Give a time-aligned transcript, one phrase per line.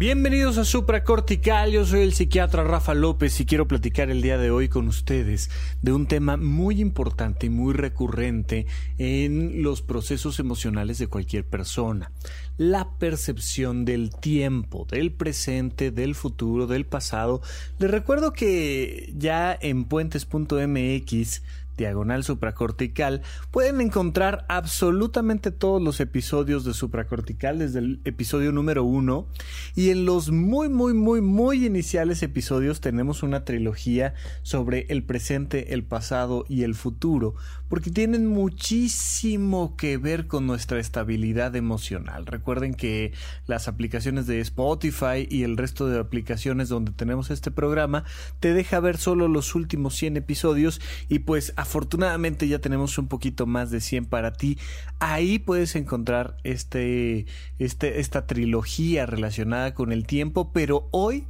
[0.00, 4.50] Bienvenidos a Supracortical, yo soy el psiquiatra Rafa López y quiero platicar el día de
[4.50, 5.50] hoy con ustedes
[5.82, 8.66] de un tema muy importante y muy recurrente
[8.96, 12.12] en los procesos emocionales de cualquier persona,
[12.56, 17.42] la percepción del tiempo, del presente, del futuro, del pasado.
[17.78, 21.42] Les recuerdo que ya en puentes.mx
[21.76, 29.26] diagonal supracortical, pueden encontrar absolutamente todos los episodios de supracortical desde el episodio número uno.
[29.74, 35.74] Y en los muy muy muy muy iniciales episodios tenemos una trilogía sobre el presente,
[35.74, 37.34] el pasado y el futuro,
[37.70, 42.26] porque tienen muchísimo que ver con nuestra estabilidad emocional.
[42.26, 43.12] Recuerden que
[43.46, 48.02] las aplicaciones de Spotify y el resto de aplicaciones donde tenemos este programa
[48.40, 53.46] te deja ver solo los últimos 100 episodios y pues afortunadamente ya tenemos un poquito
[53.46, 54.58] más de 100 para ti.
[54.98, 57.26] Ahí puedes encontrar este,
[57.60, 61.24] este, esta trilogía relacionada con el tiempo, pero hoy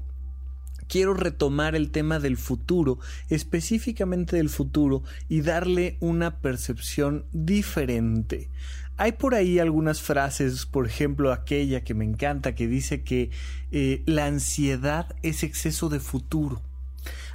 [0.90, 8.50] quiero retomar el tema del futuro, específicamente del futuro, y darle una percepción diferente.
[8.96, 13.30] Hay por ahí algunas frases, por ejemplo aquella que me encanta, que dice que
[13.70, 16.60] eh, la ansiedad es exceso de futuro.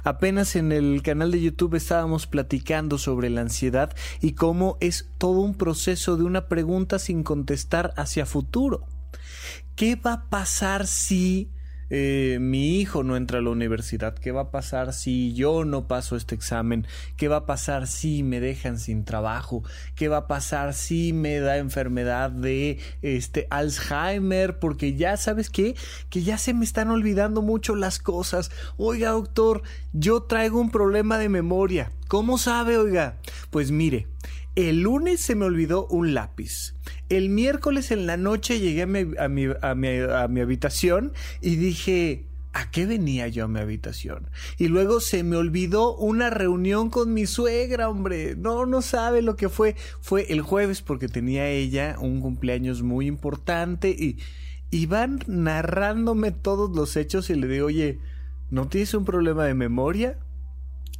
[0.04, 5.40] Apenas en el canal de YouTube estábamos platicando sobre la ansiedad y cómo es todo
[5.40, 8.86] un proceso de una pregunta sin contestar hacia futuro.
[9.74, 11.50] ¿Qué va a pasar si
[11.90, 14.14] eh, mi hijo no entra a la universidad?
[14.14, 16.86] ¿Qué va a pasar si yo no paso este examen?
[17.16, 19.62] ¿Qué va a pasar si me dejan sin trabajo?
[19.94, 24.58] ¿Qué va a pasar si me da enfermedad de este Alzheimer?
[24.58, 25.76] Porque ya sabes qué,
[26.10, 28.50] que ya se me están olvidando mucho las cosas.
[28.76, 31.92] Oiga, doctor, yo traigo un problema de memoria.
[32.08, 33.16] ¿Cómo sabe, oiga?
[33.50, 34.06] Pues mire,
[34.56, 36.74] el lunes se me olvidó un lápiz.
[37.08, 43.44] El miércoles en la noche llegué a mi, habitación y dije, ¿A qué venía yo
[43.44, 44.30] a mi habitación?
[44.56, 48.34] Y luego se me olvidó una reunión con mi suegra, hombre.
[48.34, 49.76] No, no sabe lo que fue.
[50.00, 54.16] Fue el jueves porque tenía ella un cumpleaños muy importante y,
[54.70, 57.98] y van narrándome todos los hechos y le digo, oye,
[58.50, 60.18] ¿no tienes un problema de memoria?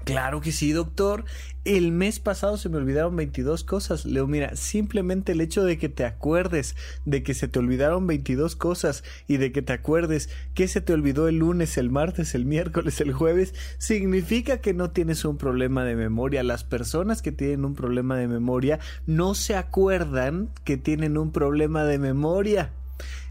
[0.06, 1.24] Claro que sí, doctor.
[1.64, 4.04] El mes pasado se me olvidaron 22 cosas.
[4.04, 8.54] Leo, mira, simplemente el hecho de que te acuerdes de que se te olvidaron 22
[8.54, 12.44] cosas y de que te acuerdes que se te olvidó el lunes, el martes, el
[12.44, 16.44] miércoles, el jueves, significa que no tienes un problema de memoria.
[16.44, 18.78] Las personas que tienen un problema de memoria
[19.08, 22.70] no se acuerdan que tienen un problema de memoria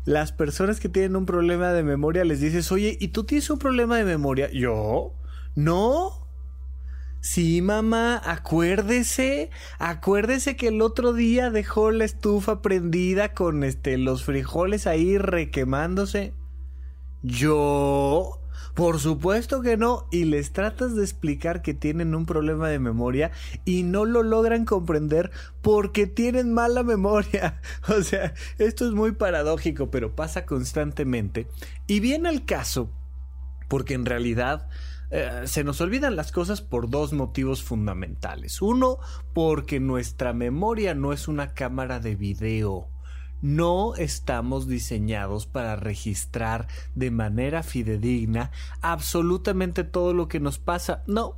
[0.04, 3.58] las personas que tienen un problema de memoria les dices, oye, ¿y tú tienes un
[3.58, 4.52] problema de memoria?
[4.52, 5.14] Yo,
[5.56, 6.25] no,
[7.26, 9.50] Sí, mamá, acuérdese,
[9.80, 16.36] acuérdese que el otro día dejó la estufa prendida con este los frijoles ahí requemándose.
[17.24, 18.40] Yo,
[18.76, 23.32] por supuesto que no, y les tratas de explicar que tienen un problema de memoria
[23.66, 25.32] y no lo logran comprender
[25.64, 27.60] porque tienen mala memoria.
[27.88, 31.48] O sea, esto es muy paradójico, pero pasa constantemente.
[31.88, 32.92] Y viene al caso,
[33.68, 34.70] porque en realidad
[35.12, 38.62] eh, se nos olvidan las cosas por dos motivos fundamentales.
[38.62, 38.98] Uno,
[39.34, 42.90] porque nuestra memoria no es una cámara de video.
[43.42, 48.52] No estamos diseñados para registrar de manera fidedigna
[48.82, 51.04] absolutamente todo lo que nos pasa.
[51.06, 51.38] No,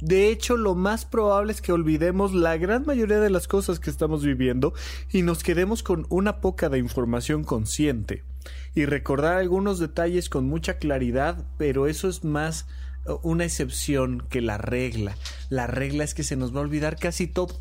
[0.00, 3.90] de hecho, lo más probable es que olvidemos la gran mayoría de las cosas que
[3.90, 4.72] estamos viviendo
[5.10, 8.24] y nos quedemos con una poca de información consciente
[8.74, 12.66] y recordar algunos detalles con mucha claridad, pero eso es más
[13.06, 15.16] uh, una excepción que la regla.
[15.48, 17.60] La regla es que se nos va a olvidar casi todo.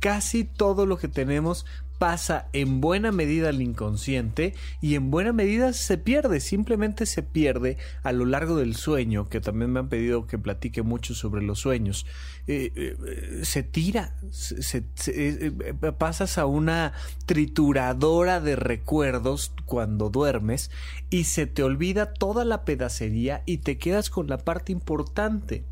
[0.00, 1.64] Casi todo lo que tenemos
[1.98, 7.78] pasa en buena medida al inconsciente y en buena medida se pierde, simplemente se pierde
[8.02, 11.60] a lo largo del sueño, que también me han pedido que platique mucho sobre los
[11.60, 12.06] sueños.
[12.46, 16.92] Eh, eh, se tira, se, eh, pasas a una
[17.26, 20.70] trituradora de recuerdos cuando duermes
[21.10, 25.64] y se te olvida toda la pedacería y te quedas con la parte importante.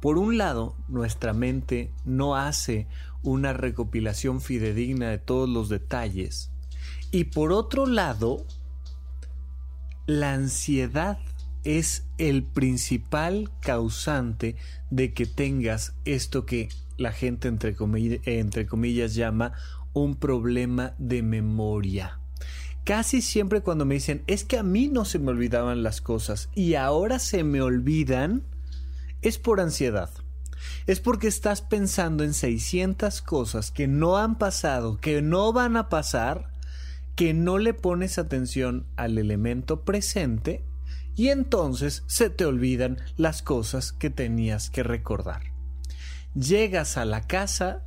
[0.00, 2.86] Por un lado, nuestra mente no hace
[3.24, 6.50] una recopilación fidedigna de todos los detalles.
[7.10, 8.46] Y por otro lado,
[10.06, 11.18] la ansiedad
[11.64, 14.56] es el principal causante
[14.90, 16.68] de que tengas esto que
[16.98, 17.74] la gente entre,
[18.26, 19.54] entre comillas llama
[19.94, 22.20] un problema de memoria.
[22.84, 26.50] Casi siempre cuando me dicen es que a mí no se me olvidaban las cosas
[26.54, 28.42] y ahora se me olvidan,
[29.22, 30.10] es por ansiedad
[30.86, 35.88] es porque estás pensando en 600 cosas que no han pasado, que no van a
[35.88, 36.54] pasar
[37.14, 40.64] que no le pones atención al elemento presente
[41.16, 45.42] y entonces se te olvidan las cosas que tenías que recordar.
[46.34, 47.82] Llegas a la casa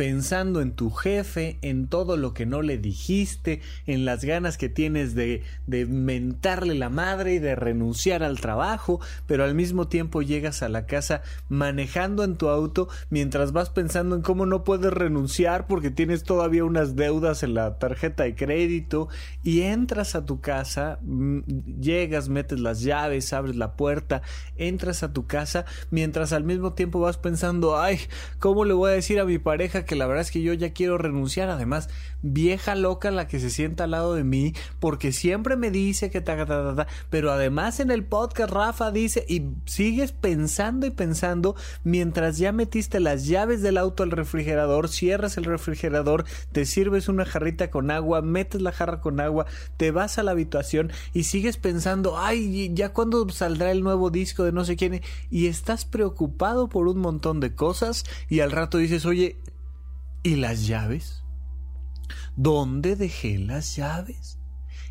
[0.00, 4.70] pensando en tu jefe, en todo lo que no le dijiste, en las ganas que
[4.70, 10.22] tienes de, de mentarle la madre y de renunciar al trabajo, pero al mismo tiempo
[10.22, 11.20] llegas a la casa
[11.50, 16.64] manejando en tu auto mientras vas pensando en cómo no puedes renunciar porque tienes todavía
[16.64, 19.10] unas deudas en la tarjeta de crédito
[19.42, 21.40] y entras a tu casa, mm,
[21.78, 24.22] llegas, metes las llaves, abres la puerta,
[24.56, 27.98] entras a tu casa mientras al mismo tiempo vas pensando, ay,
[28.38, 30.72] ¿cómo le voy a decir a mi pareja que la verdad es que yo ya
[30.72, 31.48] quiero renunciar.
[31.48, 31.88] Además,
[32.22, 36.20] vieja loca la que se sienta al lado de mí, porque siempre me dice que
[36.20, 40.90] ta, ta, ta, ta, pero además en el podcast Rafa dice y sigues pensando y
[40.90, 47.08] pensando mientras ya metiste las llaves del auto al refrigerador, cierras el refrigerador, te sirves
[47.08, 49.46] una jarrita con agua, metes la jarra con agua,
[49.76, 54.44] te vas a la habitación y sigues pensando, ay, ya cuándo saldrá el nuevo disco
[54.44, 55.00] de no sé quién
[55.30, 59.36] y estás preocupado por un montón de cosas y al rato dices, oye,
[60.22, 61.22] ¿Y las llaves?
[62.36, 64.36] ¿Dónde dejé las llaves?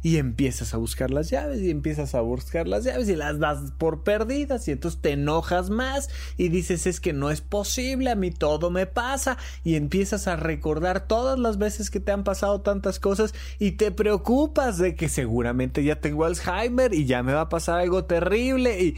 [0.02, 3.74] Y empiezas a buscar las llaves y empiezas a buscar las llaves y las das
[3.78, 8.16] por perdidas y entonces te enojas más y dices es que no es posible, a
[8.16, 12.62] mí todo me pasa y empiezas a recordar todas las veces que te han pasado
[12.62, 17.42] tantas cosas y te preocupas de que seguramente ya tengo Alzheimer y ya me va
[17.42, 18.96] a pasar algo terrible y,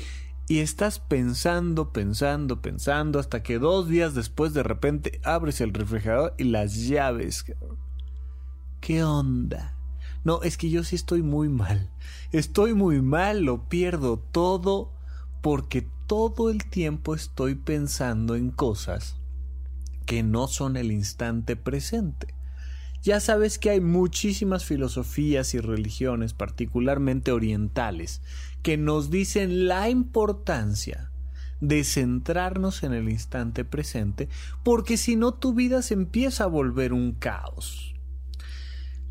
[0.51, 6.33] y estás pensando, pensando, pensando, hasta que dos días después de repente abres el refrigerador
[6.37, 7.45] y las llaves.
[8.81, 9.77] ¿Qué onda?
[10.25, 11.89] No, es que yo sí estoy muy mal.
[12.33, 14.91] Estoy muy mal, lo pierdo todo
[15.41, 19.15] porque todo el tiempo estoy pensando en cosas
[20.05, 22.35] que no son el instante presente.
[23.01, 28.21] Ya sabes que hay muchísimas filosofías y religiones, particularmente orientales,
[28.61, 31.11] que nos dicen la importancia
[31.61, 34.29] de centrarnos en el instante presente,
[34.63, 37.95] porque si no tu vida se empieza a volver un caos.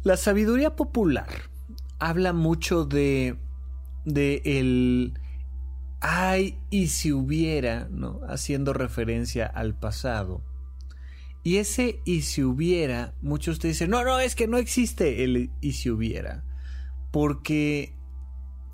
[0.03, 1.29] La sabiduría popular
[1.99, 3.37] habla mucho de
[4.05, 5.15] de el
[6.01, 8.21] ay y si hubiera, ¿no?
[8.29, 10.43] haciendo referencia al pasado.
[11.43, 15.51] Y ese y si hubiera, muchos te dicen, no, no, es que no existe el
[15.61, 16.45] y si hubiera.
[17.11, 17.97] Porque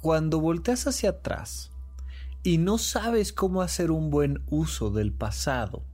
[0.01, 1.73] cuando volteas hacia atrás
[2.43, 5.85] y no sabes cómo hacer un buen uso del pasado,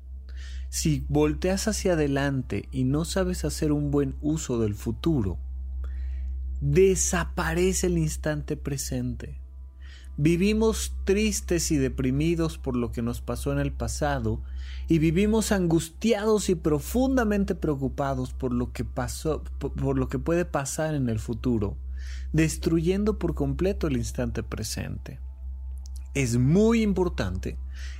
[0.70, 5.38] si volteas hacia adelante y no sabes hacer un buen uso del futuro,
[6.62, 9.41] desaparece el instante presente.
[10.16, 14.42] Vivimos tristes y deprimidos por lo que nos pasó en el pasado
[14.88, 20.94] y vivimos angustiados y profundamente preocupados por lo que pasó por lo que puede pasar
[20.94, 21.76] en el futuro
[22.32, 25.20] destruyendo por completo el instante presente.
[26.14, 27.58] Es muy importante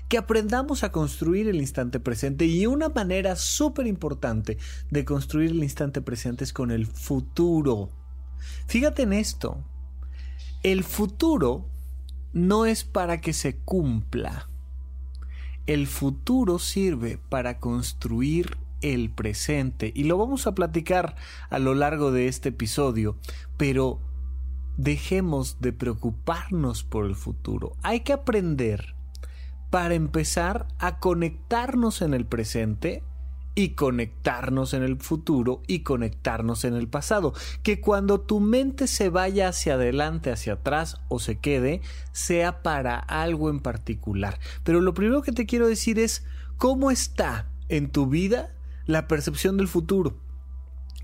[0.08, 4.58] que aprendamos a construir el instante presente y una manera súper importante
[4.90, 7.90] de construir el instante presente es con el futuro.
[8.66, 9.64] Fíjate en esto.
[10.62, 11.66] El futuro
[12.32, 14.48] no es para que se cumpla.
[15.66, 21.14] El futuro sirve para construir el presente y lo vamos a platicar
[21.50, 23.16] a lo largo de este episodio,
[23.56, 24.00] pero
[24.76, 27.76] dejemos de preocuparnos por el futuro.
[27.82, 28.94] Hay que aprender
[29.70, 33.02] para empezar a conectarnos en el presente
[33.54, 37.34] y conectarnos en el futuro y conectarnos en el pasado.
[37.62, 41.82] Que cuando tu mente se vaya hacia adelante, hacia atrás o se quede,
[42.12, 44.38] sea para algo en particular.
[44.64, 46.24] Pero lo primero que te quiero decir es
[46.56, 48.54] cómo está en tu vida
[48.86, 50.16] la percepción del futuro.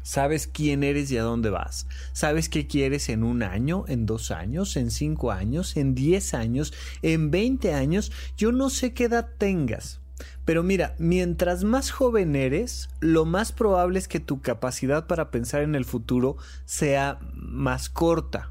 [0.02, 1.86] Sabes quién eres y a dónde vas.
[2.14, 6.72] Sabes qué quieres en un año, en dos años, en cinco años, en diez años,
[7.02, 8.10] en veinte años.
[8.38, 10.00] Yo no sé qué edad tengas.
[10.44, 15.62] Pero mira, mientras más joven eres, lo más probable es que tu capacidad para pensar
[15.62, 18.50] en el futuro sea más corta.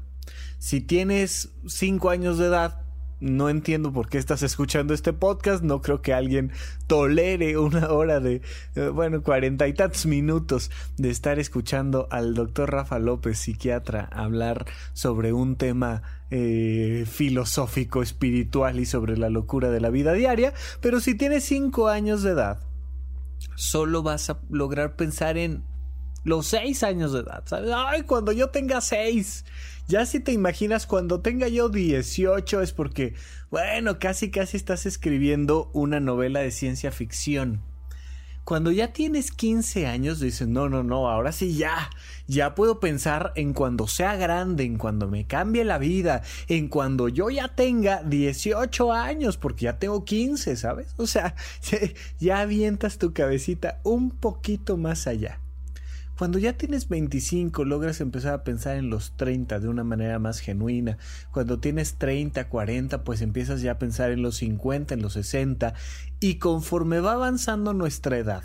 [0.58, 2.82] Si tienes cinco años de edad,
[3.20, 5.62] no entiendo por qué estás escuchando este podcast.
[5.62, 6.52] No creo que alguien
[6.86, 8.42] tolere una hora de,
[8.74, 14.66] eh, bueno, cuarenta y tantos minutos de estar escuchando al doctor Rafa López, psiquiatra, hablar
[14.92, 20.52] sobre un tema eh, filosófico, espiritual y sobre la locura de la vida diaria.
[20.80, 22.60] Pero si tienes cinco años de edad,
[23.56, 25.64] solo vas a lograr pensar en
[26.24, 27.70] los seis años de edad, ¿sabes?
[27.74, 29.44] Ay, cuando yo tenga seis.
[29.88, 33.14] Ya si te imaginas cuando tenga yo 18 es porque,
[33.50, 37.62] bueno, casi casi estás escribiendo una novela de ciencia ficción.
[38.44, 41.88] Cuando ya tienes 15 años dices, no, no, no, ahora sí ya,
[42.26, 47.08] ya puedo pensar en cuando sea grande, en cuando me cambie la vida, en cuando
[47.08, 50.92] yo ya tenga 18 años, porque ya tengo 15, ¿sabes?
[50.98, 51.34] O sea,
[52.20, 55.40] ya avientas tu cabecita un poquito más allá.
[56.18, 60.40] Cuando ya tienes 25 logras empezar a pensar en los 30 de una manera más
[60.40, 60.98] genuina.
[61.30, 65.74] Cuando tienes 30, 40 pues empiezas ya a pensar en los 50, en los 60
[66.18, 68.42] y conforme va avanzando nuestra edad,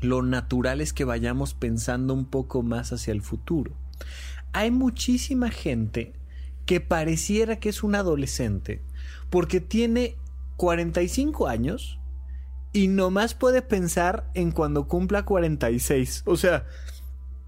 [0.00, 3.76] lo natural es que vayamos pensando un poco más hacia el futuro.
[4.54, 6.14] Hay muchísima gente
[6.64, 8.80] que pareciera que es un adolescente
[9.28, 10.16] porque tiene
[10.56, 11.99] 45 años
[12.72, 16.22] y nomás puede pensar en cuando cumpla 46.
[16.26, 16.66] O sea,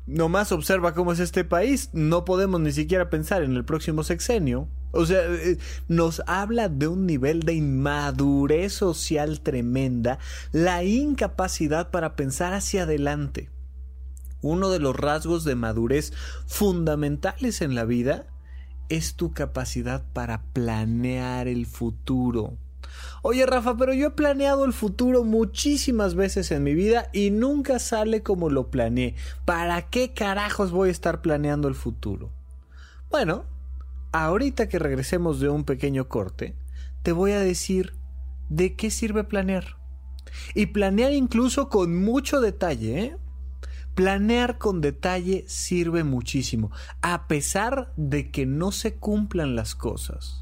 [0.07, 1.91] nomás observa cómo es este país.
[1.93, 4.69] No podemos ni siquiera pensar en el próximo sexenio.
[4.91, 10.19] O sea, eh, nos habla de un nivel de inmadurez social tremenda,
[10.53, 13.49] la incapacidad para pensar hacia adelante.
[14.43, 16.13] Uno de los rasgos de madurez
[16.47, 18.27] fundamentales en la vida
[18.91, 22.59] es tu capacidad para planear el futuro.
[23.23, 27.79] Oye Rafa, pero yo he planeado el futuro muchísimas veces en mi vida y nunca
[27.79, 29.15] sale como lo planeé.
[29.45, 32.31] ¿Para qué carajos voy a estar planeando el futuro?
[33.11, 33.45] Bueno,
[34.13, 36.57] ahorita que regresemos de un pequeño corte,
[37.03, 37.95] te voy a decir
[38.49, 39.77] de qué sirve planear.
[40.55, 43.17] Y planear incluso con mucho detalle, ¿eh?
[43.95, 46.71] Planear con detalle sirve muchísimo,
[47.03, 50.42] a pesar de que no se cumplan las cosas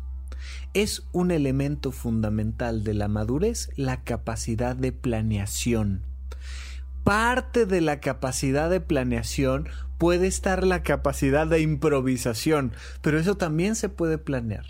[0.74, 6.02] es un elemento fundamental de la madurez la capacidad de planeación.
[7.04, 13.74] Parte de la capacidad de planeación puede estar la capacidad de improvisación, pero eso también
[13.74, 14.64] se puede planear.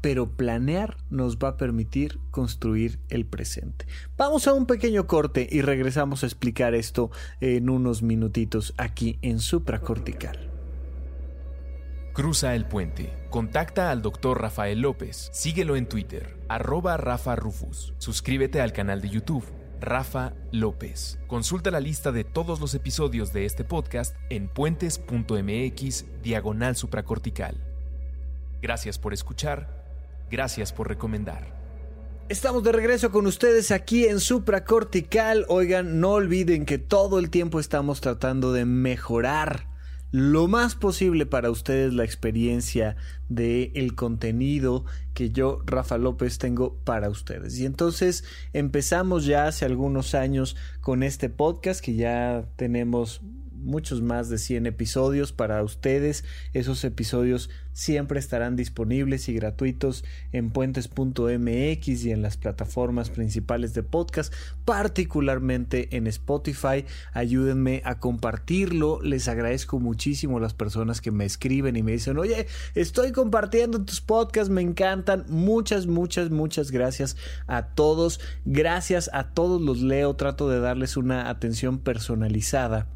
[0.00, 3.86] Pero planear nos va a permitir construir el presente.
[4.16, 7.10] Vamos a un pequeño corte y regresamos a explicar esto
[7.40, 10.55] en unos minutitos aquí en supracortical.
[12.16, 13.12] Cruza el puente.
[13.28, 14.40] Contacta al Dr.
[14.40, 15.28] Rafael López.
[15.34, 17.92] Síguelo en Twitter, arroba Rafa Rufus.
[17.98, 19.44] Suscríbete al canal de YouTube,
[19.82, 21.18] Rafa López.
[21.26, 27.62] Consulta la lista de todos los episodios de este podcast en puentes.mx diagonal supracortical.
[28.62, 29.84] Gracias por escuchar.
[30.30, 31.54] Gracias por recomendar.
[32.30, 35.44] Estamos de regreso con ustedes aquí en Supracortical.
[35.48, 39.75] Oigan, no olviden que todo el tiempo estamos tratando de mejorar
[40.16, 42.96] lo más posible para ustedes la experiencia
[43.28, 47.58] de el contenido que yo, Rafa López, tengo para ustedes.
[47.58, 53.20] Y entonces empezamos ya hace algunos años con este podcast que ya tenemos
[53.66, 56.24] muchos más de 100 episodios para ustedes.
[56.54, 63.82] Esos episodios siempre estarán disponibles y gratuitos en puentes.mx y en las plataformas principales de
[63.82, 64.32] podcast,
[64.64, 66.86] particularmente en Spotify.
[67.12, 69.02] Ayúdenme a compartirlo.
[69.02, 73.84] Les agradezco muchísimo a las personas que me escriben y me dicen, oye, estoy compartiendo
[73.84, 75.26] tus podcasts, me encantan.
[75.28, 78.20] Muchas, muchas, muchas gracias a todos.
[78.46, 80.16] Gracias a todos los leo.
[80.16, 82.86] Trato de darles una atención personalizada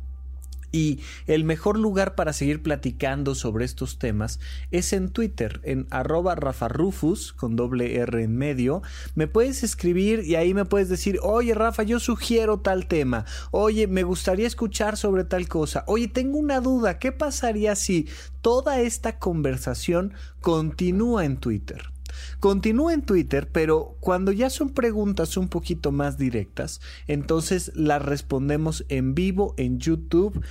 [0.72, 6.34] y el mejor lugar para seguir platicando sobre estos temas es en Twitter, en arroba
[6.34, 8.82] rafarufus, con doble R en medio.
[9.14, 13.24] Me puedes escribir y ahí me puedes decir, oye Rafa, yo sugiero tal tema.
[13.50, 15.84] Oye, me gustaría escuchar sobre tal cosa.
[15.86, 16.98] Oye, tengo una duda.
[16.98, 18.08] ¿Qué pasaría si
[18.40, 21.90] toda esta conversación continúa en Twitter?
[22.38, 28.84] Continúa en Twitter, pero cuando ya son preguntas un poquito más directas, entonces las respondemos
[28.88, 30.42] en vivo en YouTube.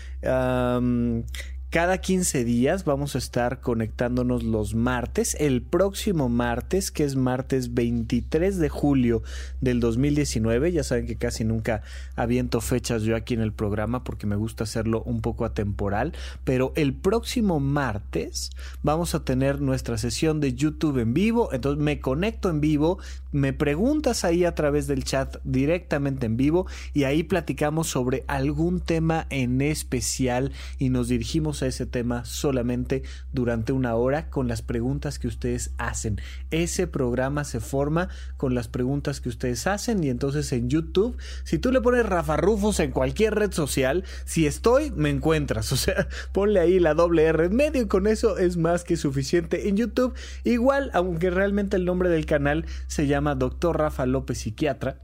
[1.71, 5.37] Cada 15 días vamos a estar conectándonos los martes.
[5.39, 9.21] El próximo martes, que es martes 23 de julio
[9.61, 11.83] del 2019, ya saben que casi nunca
[12.15, 16.73] aviento fechas yo aquí en el programa porque me gusta hacerlo un poco atemporal, pero
[16.75, 18.49] el próximo martes
[18.81, 22.97] vamos a tener nuestra sesión de YouTube en vivo, entonces me conecto en vivo,
[23.31, 28.79] me preguntas ahí a través del chat directamente en vivo y ahí platicamos sobre algún
[28.79, 34.61] tema en especial y nos dirigimos a ese tema solamente durante una hora con las
[34.61, 36.19] preguntas que ustedes hacen.
[36.51, 41.59] Ese programa se forma con las preguntas que ustedes hacen y entonces en YouTube, si
[41.59, 45.69] tú le pones Rafa Rufus en cualquier red social, si estoy, me encuentras.
[45.79, 48.97] O sea, ponle ahí la doble R en medio y con eso es más que
[48.97, 50.13] suficiente en YouTube.
[50.43, 55.01] Igual, aunque realmente el nombre del canal se llama Doctor Rafa López Psiquiatra.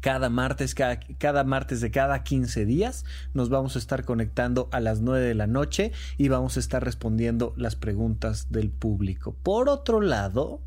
[0.00, 4.80] Cada martes, cada, cada, martes de cada 15 días nos vamos a estar conectando a
[4.80, 9.34] las 9 de la noche y vamos a estar respondiendo las preguntas del público.
[9.42, 10.60] Por otro lado,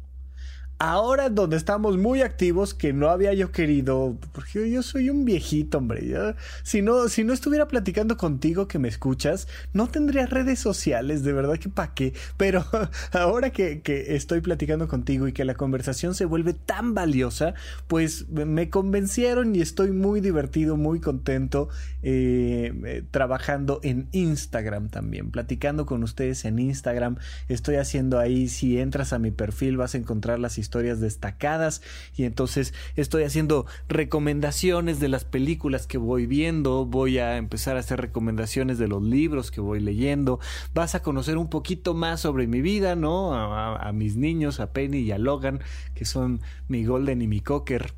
[0.80, 5.80] ahora donde estamos muy activos, que no había yo querido, porque yo soy un viejito,
[5.80, 6.36] hombre.
[6.64, 11.34] si, no, si no estuviera platicando contigo que me escuchas, no tendría redes sociales, de
[11.34, 12.14] verdad que pa' qué.
[12.38, 12.64] Pero
[13.12, 17.56] ahora que, que estoy platicando contigo y que la conversación se vuelve tan valiosa,
[17.88, 21.70] pues me convencieron y estoy muy divertido, muy contento
[22.04, 27.18] eh, eh, trabajando en Instagram también, platicando con ustedes en Instagram.
[27.48, 31.82] Estoy haciendo ahí, si entras a mi perfil vas a encontrar las historias destacadas
[32.16, 37.80] y entonces estoy haciendo recomendaciones de las películas que voy viendo, voy a empezar a
[37.80, 40.40] hacer recomendaciones de los libros que voy leyendo,
[40.74, 43.34] vas a conocer un poquito más sobre mi vida, ¿no?
[43.34, 45.62] A, a mis niños, a Penny y a Logan,
[45.96, 47.94] que son mi Golden y mi Cocker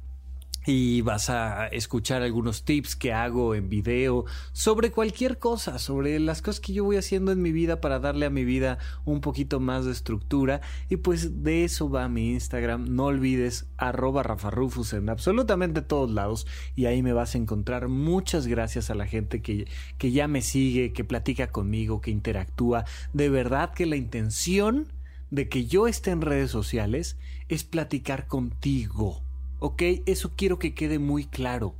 [0.66, 6.42] y vas a escuchar algunos tips que hago en video sobre cualquier cosa, sobre las
[6.42, 9.60] cosas que yo voy haciendo en mi vida para darle a mi vida un poquito
[9.60, 10.62] más de estructura.
[10.90, 16.46] Y pues de eso va mi Instagram, no olvides arroba rafarufus en absolutamente todos lados.
[16.76, 17.88] Y ahí me vas a encontrar.
[17.88, 22.86] Muchas gracias a la gente que, que ya me sigue, que platica conmigo, que interactúa,
[23.14, 24.88] de verdad que la intención
[25.32, 27.18] de que yo esté en redes sociales
[27.50, 29.22] es platicar contigo
[29.60, 29.82] ¿ok?
[30.06, 31.76] Eso quiero que quede muy claro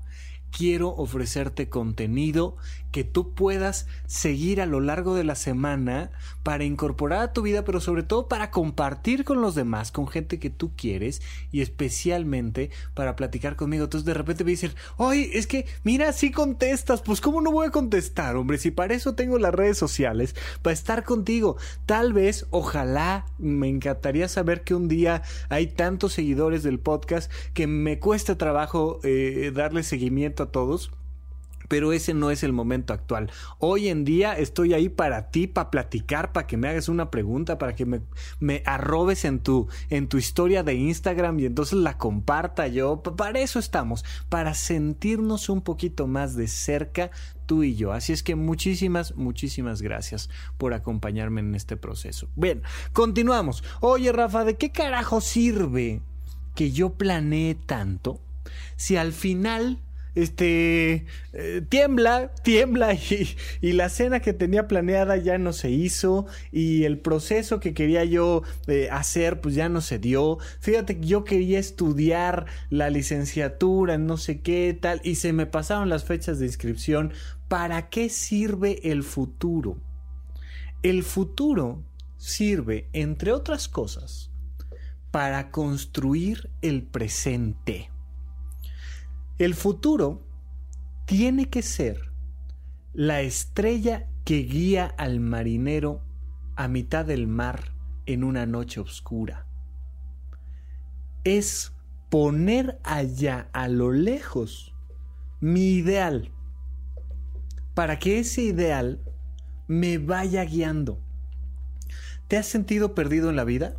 [0.52, 2.56] quiero ofrecerte contenido
[2.92, 6.12] que tú puedas seguir a lo largo de la semana
[6.44, 10.40] para incorporar a tu vida, pero sobre todo para compartir con los demás, con gente
[10.40, 13.84] que tú quieres y especialmente para platicar conmigo.
[13.84, 17.68] Entonces de repente me dicen, oye, es que mira, si contestas, pues ¿cómo no voy
[17.68, 18.58] a contestar, hombre?
[18.58, 21.58] Si para eso tengo las redes sociales, para estar contigo.
[21.86, 27.68] Tal vez, ojalá, me encantaría saber que un día hay tantos seguidores del podcast que
[27.68, 30.92] me cuesta trabajo eh, darle seguimiento a todos
[31.70, 33.32] pero ese no es el momento actual.
[33.60, 37.58] Hoy en día estoy ahí para ti, para platicar, para que me hagas una pregunta,
[37.58, 38.02] para que me,
[38.40, 43.02] me arrobes en tu, en tu historia de Instagram y entonces la comparta yo.
[43.02, 47.12] Para eso estamos, para sentirnos un poquito más de cerca
[47.46, 47.94] tú y yo.
[47.94, 52.28] Así es que muchísimas, muchísimas gracias por acompañarme en este proceso.
[52.36, 52.64] Bien,
[52.94, 53.64] continuamos.
[53.80, 56.02] Oye, Rafa, ¿de qué carajo sirve
[56.56, 58.20] que yo planee tanto
[58.76, 59.80] si al final
[60.16, 62.94] este eh, tiembla, tiembla
[63.62, 68.04] y, la cena que tenía planeada ya no se hizo y el proceso que quería
[68.04, 70.38] yo eh, hacer pues ya no se dio.
[70.60, 75.46] Fíjate que yo quería estudiar la licenciatura en no sé qué tal y se me
[75.46, 77.14] pasaron las fechas de inscripción.
[77.48, 79.78] ¿Para qué sirve el futuro?
[80.84, 81.84] El futuro
[82.18, 84.32] sirve, entre otras cosas,
[85.12, 87.90] para construir el presente.
[89.40, 90.28] El futuro
[91.06, 92.12] tiene que ser
[92.92, 96.04] la estrella que guía al marinero
[96.58, 97.74] a mitad del mar
[98.06, 99.48] en una noche oscura.
[101.24, 101.72] Es
[102.10, 104.76] poner allá a lo lejos
[105.40, 106.34] mi ideal
[107.76, 109.02] para que ese ideal
[109.68, 111.02] me vaya guiando.
[112.28, 113.78] ¿Te has sentido perdido en la vida?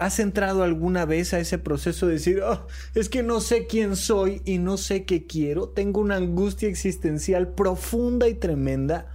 [0.00, 3.96] ¿Has entrado alguna vez a ese proceso de decir, oh, es que no sé quién
[3.96, 5.68] soy y no sé qué quiero?
[5.68, 9.12] Tengo una angustia existencial profunda y tremenda.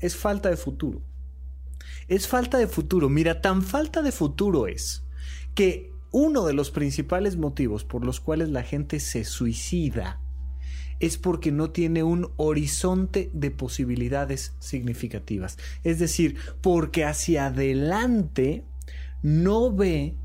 [0.00, 1.02] es falta de futuro.
[2.08, 3.08] Es falta de futuro.
[3.08, 5.04] Mira, tan falta de futuro es
[5.54, 10.20] que uno de los principales motivos por los cuales la gente se suicida
[10.98, 15.58] es porque no tiene un horizonte de posibilidades significativas.
[15.84, 18.64] Es decir, porque hacia adelante
[19.22, 20.16] no ve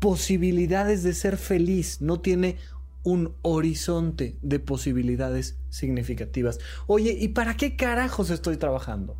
[0.00, 2.56] posibilidades de ser feliz, no tiene
[3.02, 6.58] un horizonte de posibilidades significativas.
[6.86, 9.16] Oye, ¿y para qué carajos estoy trabajando?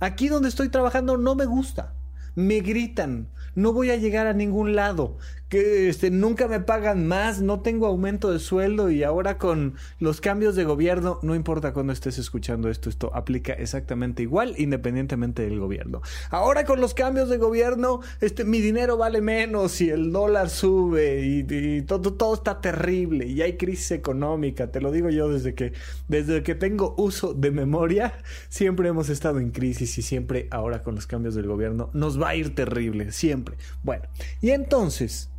[0.00, 1.94] Aquí donde estoy trabajando no me gusta.
[2.34, 7.40] Me gritan, no voy a llegar a ningún lado que este, nunca me pagan más,
[7.40, 11.92] no tengo aumento de sueldo y ahora con los cambios de gobierno, no importa cuando
[11.92, 16.02] estés escuchando esto, esto aplica exactamente igual independientemente del gobierno.
[16.30, 21.22] Ahora con los cambios de gobierno, este, mi dinero vale menos y el dólar sube
[21.24, 25.72] y, todo, todo está terrible y hay crisis económica, te lo digo yo desde que,
[26.08, 28.12] desde que tengo uso de memoria,
[28.50, 32.30] siempre hemos estado en crisis y siempre ahora con los cambios del gobierno nos va
[32.30, 33.56] a ir terrible, siempre.
[33.82, 34.04] Bueno,
[34.42, 35.30] y entonces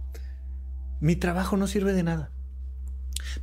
[0.99, 2.31] mi trabajo no sirve de nada.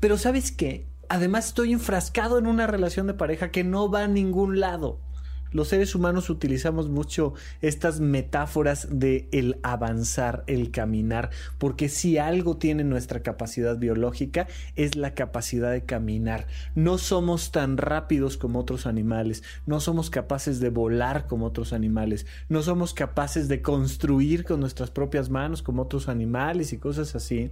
[0.00, 0.86] Pero ¿sabes qué?
[1.08, 5.00] Además estoy enfrascado en una relación de pareja que no va a ningún lado.
[5.52, 12.56] Los seres humanos utilizamos mucho estas metáforas de el avanzar, el caminar, porque si algo
[12.56, 16.46] tiene nuestra capacidad biológica es la capacidad de caminar.
[16.74, 22.26] No somos tan rápidos como otros animales, no somos capaces de volar como otros animales,
[22.48, 27.50] no somos capaces de construir con nuestras propias manos como otros animales y cosas así,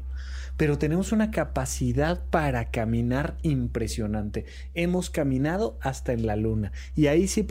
[0.57, 4.47] pero tenemos una capacidad para caminar impresionante.
[4.75, 7.43] Hemos caminado hasta en la luna y ahí sí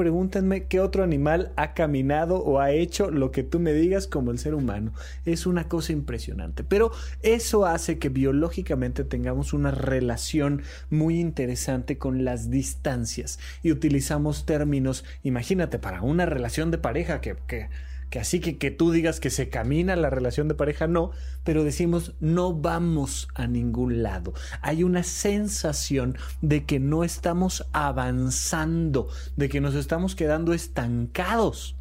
[0.67, 4.39] qué otro animal ha caminado o ha hecho lo que tú me digas como el
[4.39, 4.93] ser humano.
[5.25, 6.91] Es una cosa impresionante, pero
[7.21, 15.05] eso hace que biológicamente tengamos una relación muy interesante con las distancias y utilizamos términos,
[15.23, 17.69] imagínate, para una relación de pareja que
[18.13, 21.09] que así que que tú digas que se camina la relación de pareja, no,
[21.43, 24.35] pero decimos no vamos a ningún lado.
[24.61, 31.75] Hay una sensación de que no estamos avanzando, de que nos estamos quedando estancados.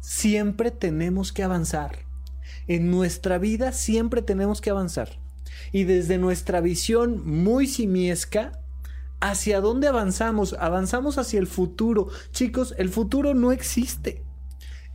[0.00, 2.00] Siempre tenemos que avanzar.
[2.66, 5.18] En nuestra vida siempre tenemos que avanzar.
[5.72, 8.60] Y desde nuestra visión muy simiesca,
[9.18, 10.54] ¿hacia dónde avanzamos?
[10.60, 12.08] Avanzamos hacia el futuro.
[12.32, 14.27] Chicos, el futuro no existe.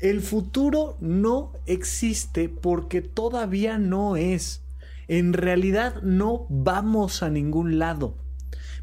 [0.03, 4.61] El futuro no existe porque todavía no es.
[5.07, 8.17] En realidad no vamos a ningún lado.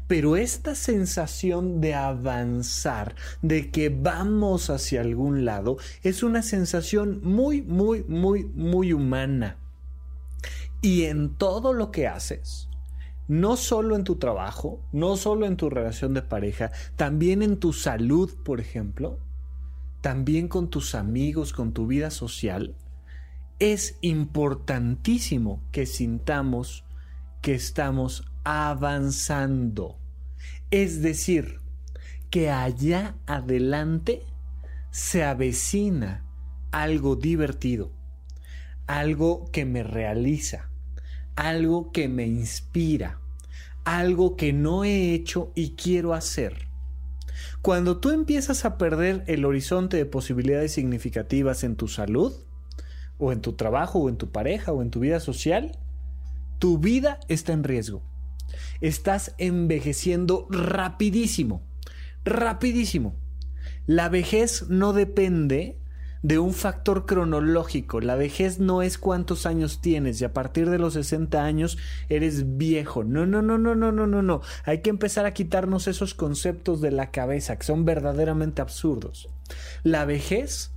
[0.07, 7.61] Pero esta sensación de avanzar, de que vamos hacia algún lado, es una sensación muy,
[7.61, 9.57] muy, muy, muy humana.
[10.81, 12.67] Y en todo lo que haces,
[13.27, 17.73] no solo en tu trabajo, no solo en tu relación de pareja, también en tu
[17.73, 19.19] salud, por ejemplo,
[20.01, 22.75] también con tus amigos, con tu vida social,
[23.59, 26.83] es importantísimo que sintamos
[27.41, 29.99] que estamos avanzando.
[30.71, 31.59] Es decir,
[32.31, 34.23] que allá adelante
[34.89, 36.25] se avecina
[36.71, 37.91] algo divertido,
[38.87, 40.69] algo que me realiza,
[41.35, 43.19] algo que me inspira,
[43.83, 46.70] algo que no he hecho y quiero hacer.
[47.61, 52.33] Cuando tú empiezas a perder el horizonte de posibilidades significativas en tu salud,
[53.19, 55.77] o en tu trabajo, o en tu pareja, o en tu vida social,
[56.57, 58.01] tu vida está en riesgo.
[58.81, 61.61] Estás envejeciendo rapidísimo,
[62.25, 63.15] rapidísimo.
[63.85, 65.77] La vejez no depende
[66.21, 67.99] de un factor cronológico.
[67.99, 71.77] La vejez no es cuántos años tienes y a partir de los 60 años
[72.09, 73.03] eres viejo.
[73.03, 74.41] No, no, no, no, no, no, no, no.
[74.65, 79.29] Hay que empezar a quitarnos esos conceptos de la cabeza que son verdaderamente absurdos.
[79.83, 80.73] La vejez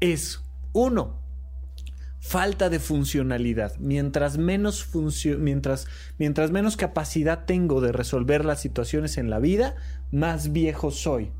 [0.00, 1.20] es uno,
[2.20, 3.76] falta de funcionalidad.
[3.78, 4.88] Mientras menos,
[5.38, 5.86] mientras,
[6.18, 9.74] mientras menos capacidad tengo de resolver las situaciones en la vida,
[10.10, 11.32] más viejo soy.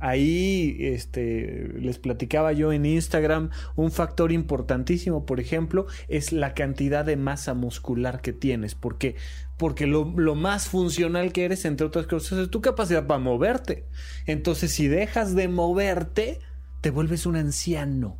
[0.00, 7.04] Ahí este, les platicaba yo en Instagram, un factor importantísimo, por ejemplo, es la cantidad
[7.04, 8.74] de masa muscular que tienes.
[8.74, 9.16] ¿Por qué?
[9.56, 13.86] Porque lo, lo más funcional que eres, entre otras cosas, es tu capacidad para moverte.
[14.26, 16.38] Entonces, si dejas de moverte,
[16.80, 18.16] te vuelves un anciano,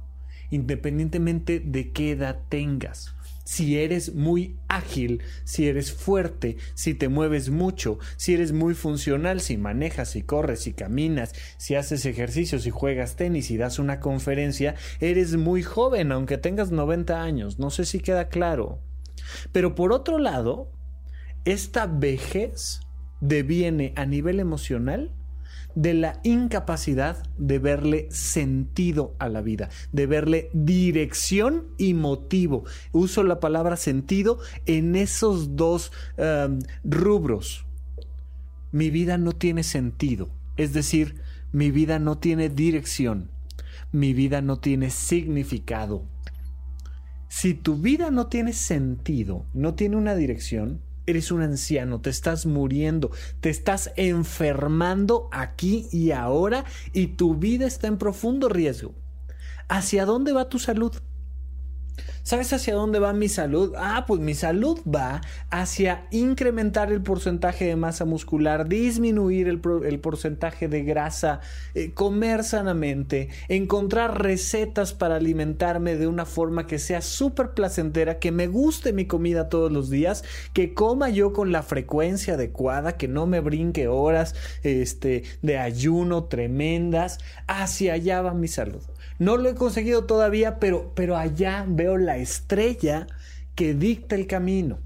[0.51, 3.15] independientemente de qué edad tengas
[3.49, 9.41] si eres muy ágil, si eres fuerte, si te mueves mucho, si eres muy funcional,
[9.41, 14.01] si manejas, si corres, si caminas, si haces ejercicios, si juegas tenis, y das una
[14.01, 17.59] conferencia, eres muy joven aunque tengas 90 años.
[17.59, 18.83] No sé si queda claro.
[19.51, 20.71] Pero por otro lado,
[21.47, 22.81] esta vejez
[23.23, 25.15] deviene a nivel emocional
[25.79, 32.65] de la incapacidad de verle sentido a la vida, de verle dirección y motivo.
[32.91, 37.65] Uso la palabra sentido en esos dos um, rubros.
[38.73, 41.21] Mi vida no tiene sentido, es decir,
[41.53, 43.31] mi vida no tiene dirección,
[43.93, 46.03] mi vida no tiene significado.
[47.29, 52.47] Si tu vida no tiene sentido, no tiene una dirección, eres un anciano, te estás
[52.47, 58.95] muriendo, te estás enfermando aquí y ahora y tu vida está en profundo riesgo.
[59.69, 60.93] ¿Hacia dónde va tu salud?
[62.23, 63.75] ¿Sabes hacia dónde va mi salud?
[63.77, 69.61] Ah, pues mi salud va hacia incrementar el porcentaje de masa muscular, disminuir el,
[70.01, 71.41] porcentaje de grasa,
[71.75, 78.33] eh, comer sanamente, encontrar recetas para alimentarme de una forma que sea súper placentera, que
[78.33, 83.09] me guste mi comida todos los días, que coma yo con la frecuencia adecuada, que
[83.09, 87.19] no me brinque horas este, de ayuno tremendas.
[87.47, 88.83] Hacia allá va mi salud.
[89.19, 93.07] No lo he conseguido todavía, pero, pero allá veo la estrella
[93.55, 94.79] que dicta el camino.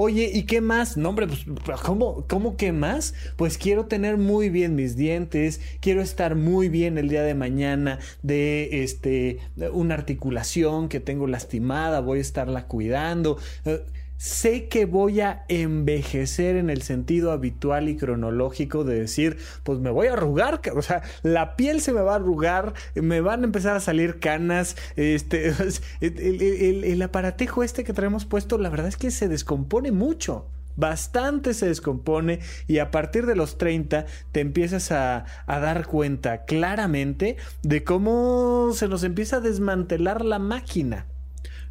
[0.00, 0.96] Oye, ¿y qué más?
[0.96, 3.14] No, hombre, pues, ¿cómo, ¿cómo qué más?
[3.34, 7.98] Pues quiero tener muy bien mis dientes, quiero estar muy bien el día de mañana
[8.22, 9.40] de este,
[9.72, 13.38] una articulación que tengo lastimada, voy a estarla cuidando.
[13.64, 13.82] Eh,
[14.18, 19.90] sé que voy a envejecer en el sentido habitual y cronológico de decir, pues me
[19.90, 23.44] voy a arrugar, o sea, la piel se me va a arrugar, me van a
[23.44, 25.54] empezar a salir canas, este,
[26.00, 31.66] el, aparatejo este que traemos puesto, la verdad es que se descompone mucho bastante se
[31.66, 37.82] descompone y a partir de los 30 te empiezas a, a, dar cuenta claramente de
[37.82, 41.06] cómo se nos empieza a desmantelar la máquina.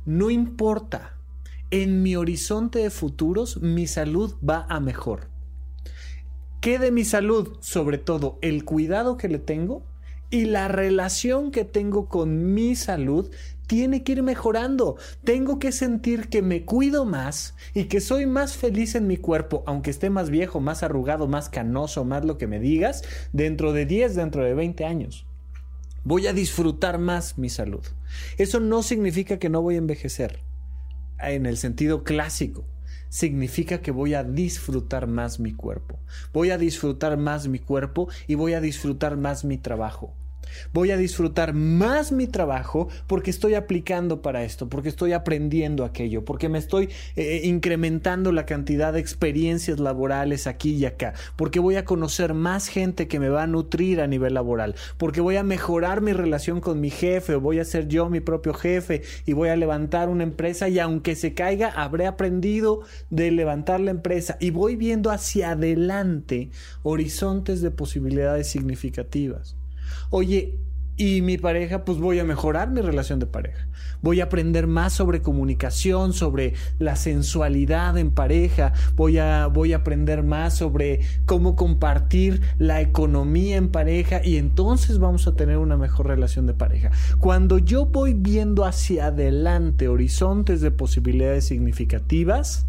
[0.06, 1.17] No importa,
[1.70, 5.30] en mi horizonte de futuros mi salud va a mejor.
[6.62, 7.58] ¿Qué de mi salud?
[7.60, 9.84] Sobre todo el cuidado que le tengo
[10.30, 13.30] y la relación que tengo con mi salud
[13.68, 14.96] tiene que ir mejorando.
[15.24, 19.64] Tengo que sentir que me cuido más y que soy más feliz en mi cuerpo,
[19.68, 23.04] aunque esté más viejo, más arrugado, más canoso, más lo que me digas,
[23.34, 25.26] dentro de 10, dentro de 20 años.
[26.06, 27.86] Voy a disfrutar más mi salud.
[28.38, 30.47] Eso no significa que no voy a envejecer
[31.20, 32.66] en el sentido clásico.
[33.10, 36.00] Significa que voy a disfrutar más mi cuerpo.
[36.34, 40.16] Voy a disfrutar más mi cuerpo y voy a disfrutar más mi trabajo.
[40.74, 46.26] Voy a disfrutar más mi trabajo porque estoy aplicando para esto, porque estoy aprendiendo aquello,
[46.26, 51.76] porque me estoy eh, incrementando la cantidad de experiencias laborales aquí y acá, porque voy
[51.76, 55.44] a conocer más gente que me va a nutrir a nivel laboral, porque voy a
[55.44, 59.34] mejorar mi relación con mi jefe o voy a ser yo mi propio jefe y
[59.34, 64.38] voy a levantar una empresa y aunque se caiga habré aprendido de levantar la empresa
[64.40, 66.50] y voy viendo hacia adelante
[66.84, 69.57] horizontes de posibilidades significativas.
[70.10, 70.60] Oye,
[71.00, 73.68] y mi pareja, pues voy a mejorar mi relación de pareja.
[74.02, 78.74] Voy a aprender más sobre comunicación, sobre la sensualidad en pareja.
[78.96, 84.98] Voy a, voy a aprender más sobre cómo compartir la economía en pareja y entonces
[84.98, 86.90] vamos a tener una mejor relación de pareja.
[87.20, 92.66] Cuando yo voy viendo hacia adelante horizontes de posibilidades significativas,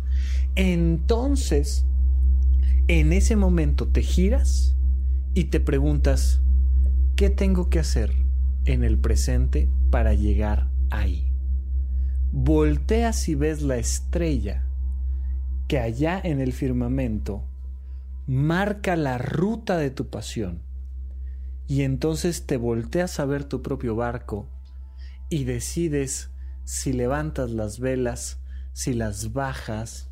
[0.54, 1.86] entonces
[2.88, 4.74] en ese momento te giras
[5.32, 6.42] y te preguntas,
[7.18, 8.14] ¿Qué tengo que hacer
[8.64, 11.32] en el presente para llegar ahí?
[12.30, 14.64] Volteas y ves la estrella
[15.66, 17.42] que allá en el firmamento
[18.28, 20.62] marca la ruta de tu pasión.
[21.66, 24.48] Y entonces te volteas a ver tu propio barco
[25.28, 26.30] y decides
[26.62, 28.40] si levantas las velas,
[28.72, 30.08] si las bajas,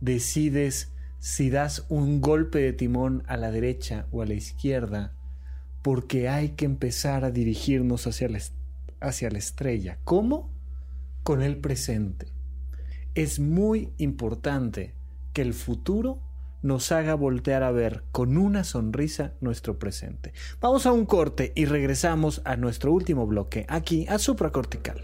[0.00, 5.16] decides si das un golpe de timón a la derecha o a la izquierda,
[5.84, 8.40] porque hay que empezar a dirigirnos hacia la,
[9.00, 9.98] hacia la estrella.
[10.04, 10.50] ¿Cómo?
[11.22, 12.32] Con el presente.
[13.14, 14.94] Es muy importante
[15.34, 16.22] que el futuro
[16.62, 20.32] nos haga voltear a ver con una sonrisa nuestro presente.
[20.58, 25.02] Vamos a un corte y regresamos a nuestro último bloque, aquí a Supracortical.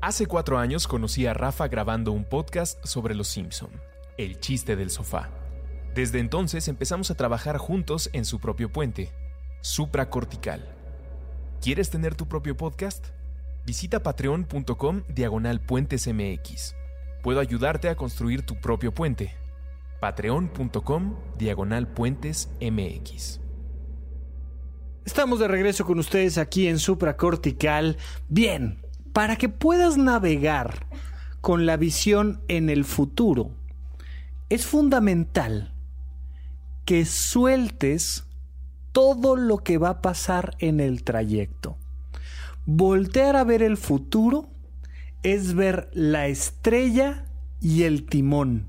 [0.00, 3.70] Hace cuatro años conocí a Rafa grabando un podcast sobre los Simpson,
[4.18, 5.30] El chiste del sofá.
[5.94, 9.12] Desde entonces empezamos a trabajar juntos en su propio puente,
[9.60, 10.64] supracortical.
[11.60, 13.06] ¿Quieres tener tu propio podcast?
[13.64, 16.74] Visita patreon.com diagonal puentes mx.
[17.22, 19.34] Puedo ayudarte a construir tu propio puente.
[20.00, 23.40] Patreon.com diagonal puentes mx.
[25.04, 27.96] Estamos de regreso con ustedes aquí en Supracortical.
[28.28, 30.86] Bien, para que puedas navegar
[31.40, 33.50] con la visión en el futuro,
[34.48, 35.72] es fundamental
[36.84, 38.25] que sueltes
[38.96, 41.76] todo lo que va a pasar en el trayecto.
[42.64, 44.48] Voltear a ver el futuro
[45.22, 47.26] es ver la estrella
[47.60, 48.68] y el timón.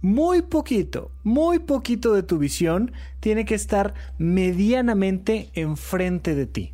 [0.00, 6.72] Muy poquito, muy poquito de tu visión tiene que estar medianamente enfrente de ti.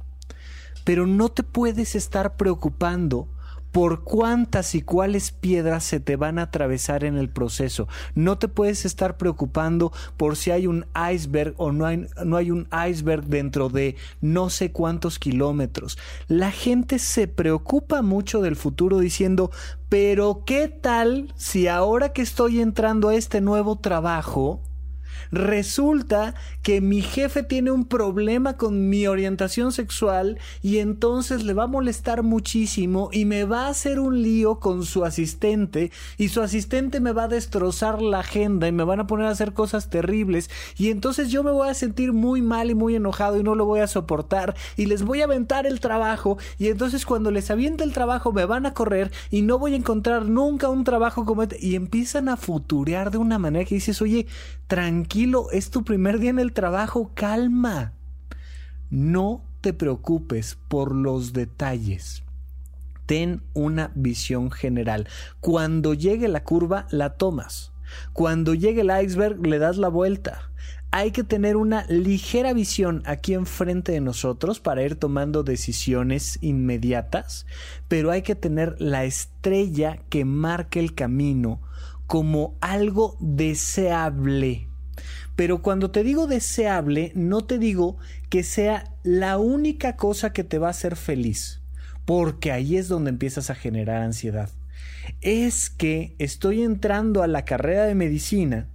[0.85, 3.27] Pero no te puedes estar preocupando
[3.73, 7.89] por cuántas y cuáles piedras se te van a atravesar en el proceso.
[8.15, 12.51] No te puedes estar preocupando por si hay un iceberg o no hay, no hay
[12.51, 15.99] un iceberg dentro de no sé cuántos kilómetros.
[16.29, 19.51] La gente se preocupa mucho del futuro diciendo,
[19.89, 24.61] pero ¿qué tal si ahora que estoy entrando a este nuevo trabajo,
[25.33, 31.65] Resulta que mi jefe tiene un problema con mi orientación sexual y entonces le va
[31.65, 36.41] a molestar muchísimo y me va a hacer un lío con su asistente y su
[36.41, 39.91] asistente me va a destrozar la agenda y me van a poner a hacer cosas
[39.91, 43.55] terribles y entonces yo me voy a sentir muy mal y muy enojado y no
[43.55, 47.51] lo voy a soportar y les voy a aventar el trabajo y entonces cuando les
[47.51, 51.25] aviente el trabajo me van a correr y no voy a encontrar nunca un trabajo
[51.25, 54.27] como este y empiezan a futurear de una manera que dices, oye,
[54.67, 55.00] tranquilo,
[55.53, 57.93] es tu primer día en el trabajo, calma.
[58.91, 62.23] No te preocupes por los detalles.
[63.07, 65.09] Ten una visión general.
[65.41, 67.73] Cuando llegue la curva, la tomas.
[68.13, 70.51] Cuando llegue el iceberg, le das la vuelta.
[70.93, 77.47] Hay que tener una ligera visión aquí enfrente de nosotros para ir tomando decisiones inmediatas,
[77.87, 81.61] pero hay que tener la estrella que marque el camino
[82.07, 84.70] como algo deseable.
[85.41, 87.97] Pero cuando te digo deseable, no te digo
[88.29, 91.63] que sea la única cosa que te va a hacer feliz,
[92.05, 94.51] porque ahí es donde empiezas a generar ansiedad.
[95.23, 98.69] Es que estoy entrando a la carrera de medicina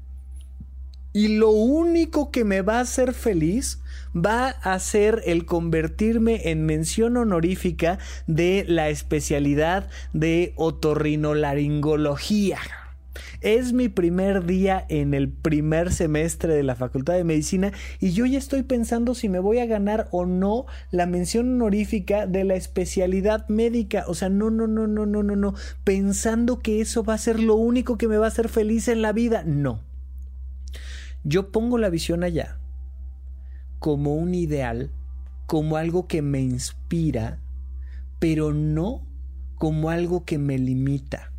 [1.14, 3.80] y lo único que me va a hacer feliz
[4.16, 12.58] va a ser el convertirme en mención honorífica de la especialidad de otorrinolaringología.
[13.42, 18.26] Es mi primer día en el primer semestre de la Facultad de Medicina y yo
[18.26, 22.56] ya estoy pensando si me voy a ganar o no la mención honorífica de la
[22.56, 24.06] especialidad médica.
[24.08, 25.54] O sea, no, no, no, no, no, no, no.
[25.84, 29.02] Pensando que eso va a ser lo único que me va a hacer feliz en
[29.02, 29.44] la vida.
[29.46, 29.82] No.
[31.24, 32.60] Yo pongo la visión allá
[33.80, 34.92] como un ideal,
[35.46, 37.40] como algo que me inspira,
[38.20, 39.06] pero no
[39.58, 41.32] como algo que me limita.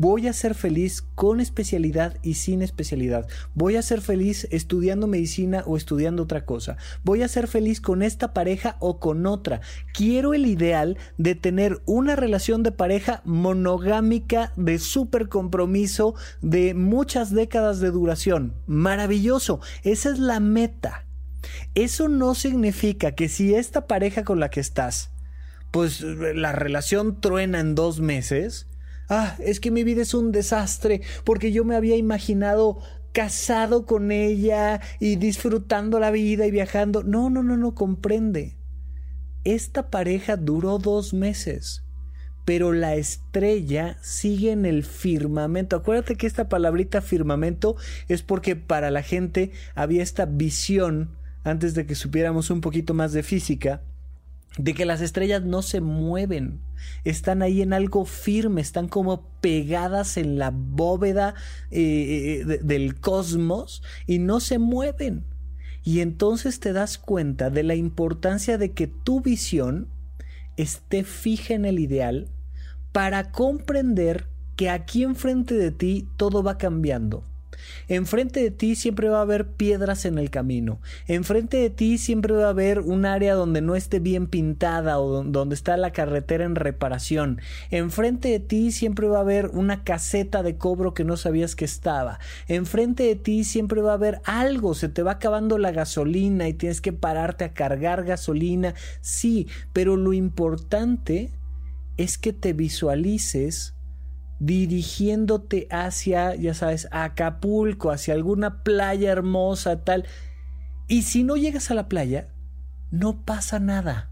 [0.00, 3.28] Voy a ser feliz con especialidad y sin especialidad.
[3.54, 6.78] Voy a ser feliz estudiando medicina o estudiando otra cosa.
[7.04, 9.60] Voy a ser feliz con esta pareja o con otra.
[9.92, 17.34] Quiero el ideal de tener una relación de pareja monogámica, de súper compromiso, de muchas
[17.34, 18.54] décadas de duración.
[18.66, 19.60] Maravilloso.
[19.82, 21.04] Esa es la meta.
[21.74, 25.10] Eso no significa que si esta pareja con la que estás,
[25.70, 28.69] pues la relación truena en dos meses,
[29.10, 32.78] ah, es que mi vida es un desastre porque yo me había imaginado
[33.12, 37.02] casado con ella y disfrutando la vida y viajando.
[37.02, 38.56] No, no, no, no comprende.
[39.44, 41.82] Esta pareja duró dos meses,
[42.44, 45.76] pero la estrella sigue en el firmamento.
[45.76, 47.76] Acuérdate que esta palabrita firmamento
[48.08, 53.12] es porque para la gente había esta visión, antes de que supiéramos un poquito más
[53.12, 53.82] de física,
[54.58, 56.60] de que las estrellas no se mueven,
[57.04, 61.34] están ahí en algo firme, están como pegadas en la bóveda
[61.70, 65.24] eh, eh, del cosmos y no se mueven.
[65.82, 69.88] Y entonces te das cuenta de la importancia de que tu visión
[70.56, 72.28] esté fija en el ideal
[72.92, 77.24] para comprender que aquí enfrente de ti todo va cambiando
[77.88, 80.80] Enfrente de ti siempre va a haber piedras en el camino.
[81.06, 85.24] Enfrente de ti siempre va a haber un área donde no esté bien pintada o
[85.24, 87.40] donde está la carretera en reparación.
[87.70, 91.64] Enfrente de ti siempre va a haber una caseta de cobro que no sabías que
[91.64, 92.18] estaba.
[92.48, 96.54] Enfrente de ti siempre va a haber algo, se te va acabando la gasolina y
[96.54, 98.74] tienes que pararte a cargar gasolina.
[99.00, 101.32] Sí, pero lo importante
[101.96, 103.74] es que te visualices
[104.40, 110.06] dirigiéndote hacia, ya sabes, Acapulco, hacia alguna playa hermosa, tal.
[110.88, 112.32] Y si no llegas a la playa,
[112.90, 114.10] no pasa nada.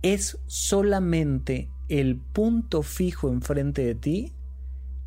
[0.00, 4.32] Es solamente el punto fijo enfrente de ti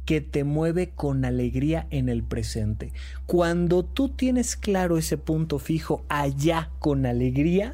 [0.05, 2.93] que te mueve con alegría en el presente.
[3.25, 7.73] Cuando tú tienes claro ese punto fijo allá con alegría,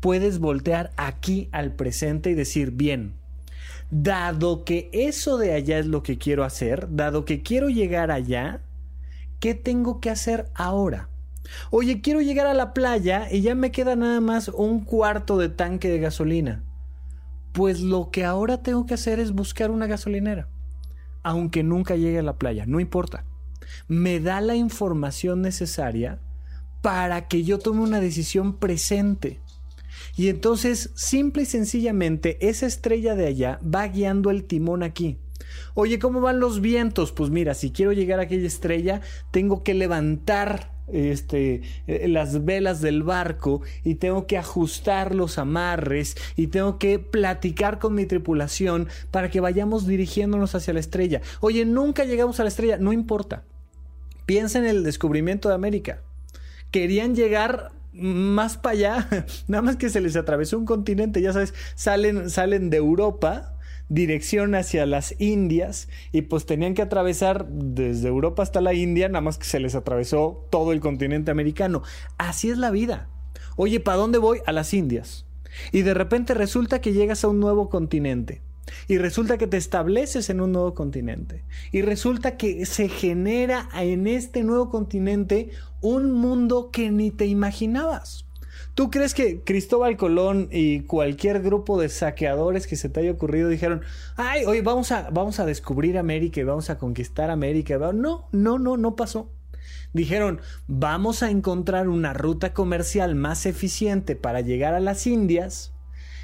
[0.00, 3.17] puedes voltear aquí al presente y decir, bien,
[3.90, 8.62] dado que eso de allá es lo que quiero hacer, dado que quiero llegar allá,
[9.40, 11.08] ¿qué tengo que hacer ahora?
[11.70, 15.48] Oye, quiero llegar a la playa y ya me queda nada más un cuarto de
[15.48, 16.62] tanque de gasolina.
[17.52, 20.48] Pues lo que ahora tengo que hacer es buscar una gasolinera.
[21.22, 23.24] Aunque nunca llegue a la playa, no importa.
[23.86, 26.20] Me da la información necesaria
[26.82, 29.40] para que yo tome una decisión presente.
[30.18, 35.16] Y entonces, simple y sencillamente, esa estrella de allá va guiando el timón aquí.
[35.74, 37.12] Oye, ¿cómo van los vientos?
[37.12, 39.00] Pues mira, si quiero llegar a aquella estrella,
[39.30, 46.16] tengo que levantar este, eh, las velas del barco y tengo que ajustar los amarres
[46.34, 51.20] y tengo que platicar con mi tripulación para que vayamos dirigiéndonos hacia la estrella.
[51.38, 53.44] Oye, nunca llegamos a la estrella, no importa.
[54.26, 56.02] Piensa en el descubrimiento de América.
[56.72, 59.08] Querían llegar más para allá,
[59.48, 63.54] nada más que se les atravesó un continente, ya sabes, salen, salen de Europa
[63.88, 69.22] dirección hacia las Indias y pues tenían que atravesar desde Europa hasta la India, nada
[69.22, 71.82] más que se les atravesó todo el continente americano.
[72.18, 73.08] Así es la vida.
[73.56, 74.40] Oye, ¿para dónde voy?
[74.46, 75.26] A las Indias.
[75.72, 78.42] Y de repente resulta que llegas a un nuevo continente.
[78.86, 81.42] Y resulta que te estableces en un nuevo continente.
[81.72, 85.50] Y resulta que se genera en este nuevo continente
[85.80, 88.26] un mundo que ni te imaginabas.
[88.74, 93.48] ¿Tú crees que Cristóbal Colón y cualquier grupo de saqueadores que se te haya ocurrido
[93.48, 93.82] dijeron,
[94.16, 97.76] ay, oye, vamos a, vamos a descubrir América y vamos a conquistar América?
[97.92, 99.32] No, no, no, no pasó.
[99.92, 105.72] Dijeron, vamos a encontrar una ruta comercial más eficiente para llegar a las Indias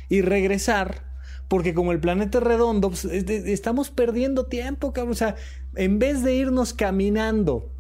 [0.09, 1.03] y regresar
[1.49, 5.13] porque como el planeta es redondo, pues, estamos perdiendo tiempo, cabrón.
[5.13, 5.37] O sea,
[5.77, 7.74] en vez de irnos caminando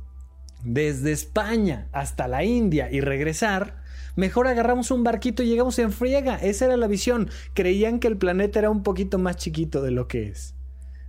[0.64, 3.82] desde España hasta la India y regresar,
[4.16, 6.36] mejor agarramos un barquito y llegamos en friega.
[6.36, 7.28] Esa era la visión.
[7.52, 10.54] Creían que el planeta era un poquito más chiquito de lo que es.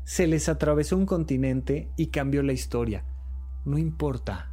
[0.03, 3.06] Se les atravesó un continente y cambió la historia.
[3.64, 4.51] No importa.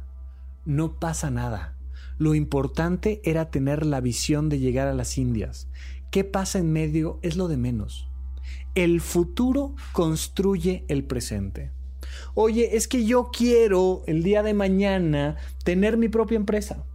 [0.65, 1.77] No pasa nada.
[2.17, 5.67] Lo importante era tener la visión de llegar a las Indias.
[6.11, 7.19] ¿Qué pasa en medio?
[7.21, 8.09] Es lo de menos.
[8.75, 11.71] El futuro construye el presente.
[12.33, 16.85] Oye, es que yo quiero el día de mañana tener mi propia empresa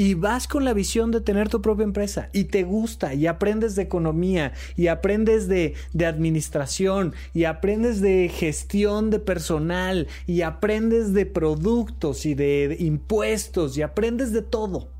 [0.00, 3.76] y vas con la visión de tener tu propia empresa y te gusta y aprendes
[3.76, 5.74] de economía y aprendes de,
[6.06, 13.82] administración y aprendes de gestión de personal y aprendes de productos y de impuestos y
[13.82, 14.90] aprendes de todo.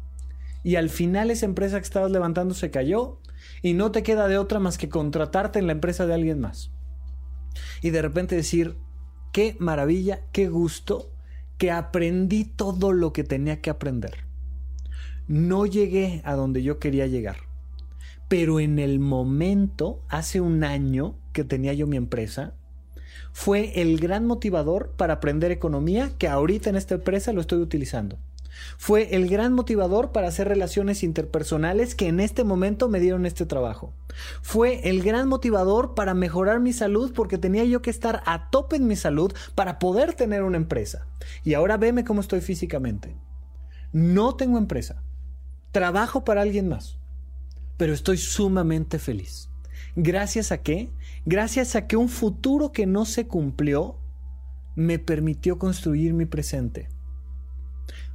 [0.63, 3.21] Y al final esa empresa que estabas levantando se cayó
[3.63, 6.73] y no te queda de otra más que contratarte en la empresa de alguien más.
[7.81, 8.77] Y de repente decir,
[9.33, 11.11] qué maravilla, qué gusto
[11.59, 14.31] que aprendí todo lo que tenía que aprender
[15.31, 17.37] no llegué a donde yo quería llegar.
[18.27, 22.55] Pero en el momento, hace un año que tenía yo mi empresa,
[23.33, 28.19] fue el gran motivador para aprender economía que ahorita en esta empresa lo estoy utilizando.
[28.79, 33.47] Fue el gran motivador para hacer relaciones interpersonales que en este momento me dieron este
[33.47, 33.93] trabajo.
[34.43, 38.77] Fue el gran motivador para mejorar mi salud porque tenía yo que estar a tope
[38.77, 41.07] en mi salud para poder tener una empresa.
[41.45, 43.17] Y ahora veme cómo estoy físicamente.
[43.93, 45.03] No tengo empresa.
[45.73, 46.99] Trabajo para alguien más,
[47.77, 49.51] pero estoy sumamente feliz.
[49.97, 50.91] ¿Gracias a qué?
[51.27, 53.97] Gracias a que un futuro que no se cumplió
[54.77, 56.89] me permitió construir mi presente.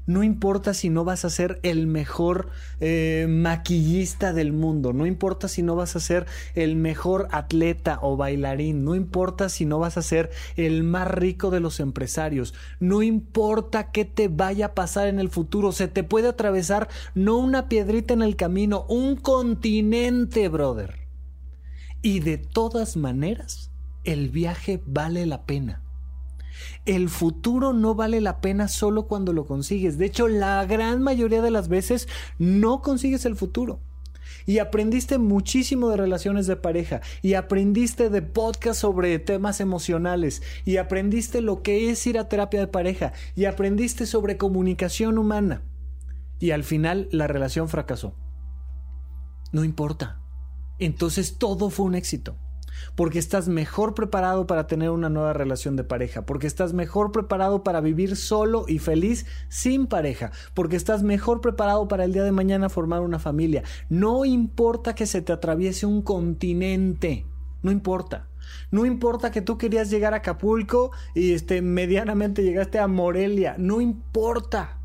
[0.08, 2.50] No importa si no vas a ser el mejor
[2.80, 8.16] eh, maquillista del mundo, no importa si no vas a ser el mejor atleta o
[8.16, 13.02] bailarín, no importa si no vas a ser el más rico de los empresarios, no
[13.02, 17.68] importa qué te vaya a pasar en el futuro, se te puede atravesar no una
[17.68, 21.08] piedrita en el camino, un continente, brother.
[22.04, 23.72] Y de todas maneras,
[24.04, 25.85] el viaje vale la pena.
[26.86, 29.98] El futuro no vale la pena solo cuando lo consigues.
[29.98, 32.08] De hecho, la gran mayoría de las veces
[32.38, 33.80] no consigues el futuro.
[34.46, 37.02] Y aprendiste muchísimo de relaciones de pareja.
[37.24, 40.44] Y aprendiste de podcast sobre temas emocionales.
[40.64, 43.14] Y aprendiste lo que es ir a terapia de pareja.
[43.36, 45.64] Y aprendiste sobre comunicación humana.
[46.40, 48.14] Y al final la relación fracasó.
[49.52, 50.22] No importa.
[50.78, 52.38] Entonces todo fue un éxito
[52.96, 57.64] porque estás mejor preparado para tener una nueva relación de pareja, porque estás mejor preparado
[57.64, 62.32] para vivir solo y feliz sin pareja, porque estás mejor preparado para el día de
[62.32, 63.64] mañana formar una familia.
[63.90, 67.26] No importa que se te atraviese un continente,
[67.62, 68.28] no importa.
[68.72, 73.82] No importa que tú querías llegar a Acapulco y este, medianamente llegaste a Morelia, no
[73.82, 74.80] importa.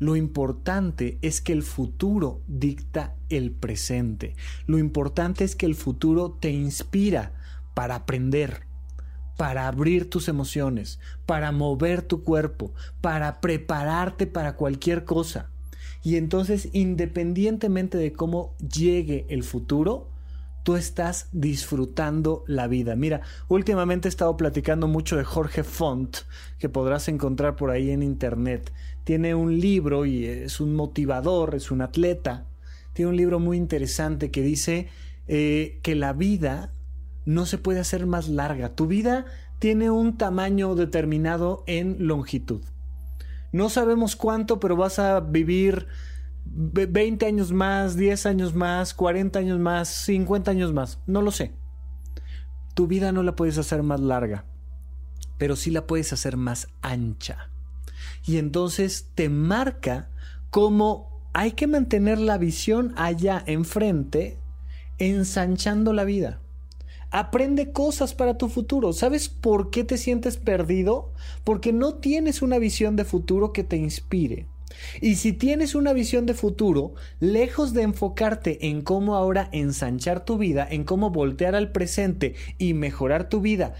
[0.00, 4.34] Lo importante es que el futuro dicta el presente.
[4.66, 7.34] Lo importante es que el futuro te inspira
[7.74, 8.62] para aprender,
[9.36, 12.72] para abrir tus emociones, para mover tu cuerpo,
[13.02, 15.50] para prepararte para cualquier cosa.
[16.02, 20.08] Y entonces, independientemente de cómo llegue el futuro,
[20.62, 22.96] tú estás disfrutando la vida.
[22.96, 26.18] Mira, últimamente he estado platicando mucho de Jorge Font,
[26.58, 28.72] que podrás encontrar por ahí en internet
[29.04, 32.46] tiene un libro y es un motivador, es un atleta.
[32.92, 34.88] Tiene un libro muy interesante que dice
[35.26, 36.72] eh, que la vida
[37.24, 38.74] no se puede hacer más larga.
[38.74, 39.26] Tu vida
[39.58, 42.62] tiene un tamaño determinado en longitud.
[43.52, 45.86] No sabemos cuánto, pero vas a vivir
[46.44, 50.98] 20 años más, 10 años más, 40 años más, 50 años más.
[51.06, 51.52] No lo sé.
[52.74, 54.44] Tu vida no la puedes hacer más larga,
[55.38, 57.50] pero sí la puedes hacer más ancha.
[58.26, 60.10] Y entonces te marca
[60.50, 64.38] cómo hay que mantener la visión allá enfrente,
[64.98, 66.40] ensanchando la vida.
[67.12, 68.92] Aprende cosas para tu futuro.
[68.92, 71.12] ¿Sabes por qué te sientes perdido?
[71.42, 74.46] Porque no tienes una visión de futuro que te inspire.
[75.00, 80.38] Y si tienes una visión de futuro, lejos de enfocarte en cómo ahora ensanchar tu
[80.38, 83.74] vida, en cómo voltear al presente y mejorar tu vida,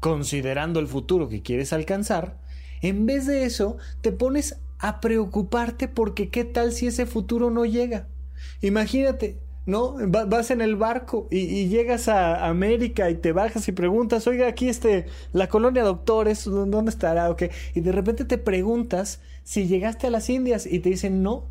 [0.00, 2.38] considerando el futuro que quieres alcanzar,
[2.82, 7.64] en vez de eso te pones a preocuparte porque qué tal si ese futuro no
[7.64, 8.08] llega.
[8.60, 9.96] Imagínate, ¿no?
[10.08, 14.68] Vas en el barco y, llegas a América y te bajas y preguntas, oiga, aquí
[14.68, 17.30] este, la colonia doctores, ¿dónde estará?
[17.30, 17.50] Okay.
[17.74, 21.44] Y de repente te preguntas si llegaste a las Indias y te dicen, no,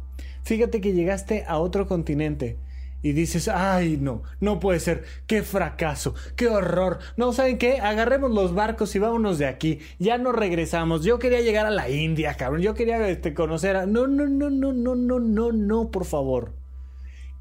[0.44, 2.58] fíjate que llegaste a otro continente.
[3.06, 6.98] Y dices, ay, no, no puede ser, qué fracaso, qué horror.
[7.18, 7.80] No, ¿saben qué?
[7.80, 9.80] Agarremos los barcos y vámonos de aquí.
[10.00, 11.04] Ya no regresamos.
[11.04, 12.62] Yo quería llegar a la India, cabrón.
[12.62, 13.86] Yo quería este, conocer a...
[13.86, 16.66] No, no, no, no, no, no, no, no, por favor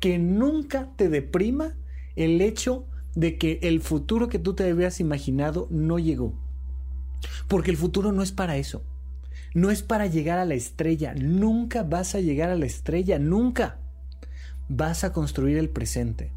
[0.04, 1.78] que nunca te deprima
[2.14, 2.84] el hecho
[3.14, 6.34] de que el futuro que tú te habías imaginado no llegó.
[7.48, 8.84] Porque el futuro no es para eso.
[9.54, 11.14] No es para llegar a la estrella.
[11.14, 13.18] Nunca vas a llegar a la estrella.
[13.18, 13.78] Nunca.
[14.68, 16.32] Vas a construir el presente.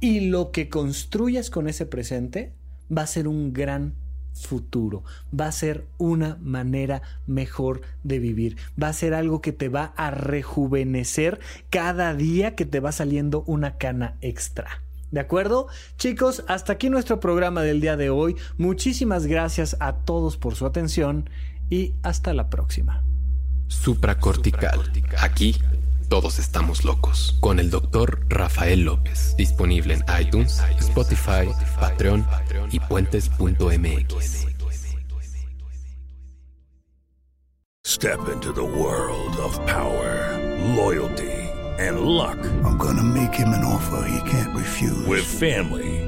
[0.00, 2.52] Y lo que construyas con ese presente
[2.96, 3.94] va a ser un gran
[4.32, 5.02] futuro.
[5.38, 8.56] Va a ser una manera mejor de vivir.
[8.80, 11.40] Va a ser algo que te va a rejuvenecer
[11.70, 14.82] cada día que te va saliendo una cana extra.
[15.10, 15.68] ¿De acuerdo?
[15.96, 18.36] Chicos, hasta aquí nuestro programa del día de hoy.
[18.58, 21.30] Muchísimas gracias a todos por su atención
[21.70, 23.02] y hasta la próxima.
[23.68, 24.80] Supracortical.
[25.20, 25.56] Aquí
[26.08, 27.36] todos estamos locos.
[27.40, 29.34] Con el doctor Rafael López.
[29.36, 31.48] Disponible en iTunes, Spotify,
[31.78, 32.26] Patreon
[32.70, 34.46] y puentes.mx.
[37.84, 40.38] Step into the world of power,
[40.76, 41.32] loyalty,
[41.78, 42.38] and luck.
[42.62, 45.06] I'm gonna make him an offer he can't refuse.
[45.06, 46.07] With family,